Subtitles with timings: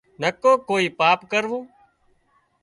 [0.21, 1.63] نڪو ڪوئي پاپ ڪرون